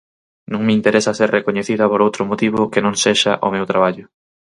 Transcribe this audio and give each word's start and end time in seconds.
Non 0.51 0.61
me 0.65 0.75
interesa 0.79 1.17
ser 1.19 1.29
recoñecida 1.37 1.85
por 1.91 1.99
outro 2.07 2.23
motivo 2.31 2.69
que 2.71 2.83
non 2.85 2.95
sexa 3.05 3.33
o 3.47 3.49
meu 3.55 3.65
traballo. 3.71 4.05